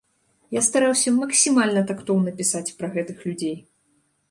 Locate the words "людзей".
3.31-3.57